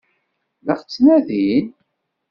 La 0.65 0.73
ɣ-ttnadin? 0.79 1.67